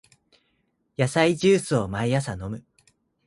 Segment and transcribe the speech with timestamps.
[0.97, 2.65] 野菜ジュースを毎朝飲む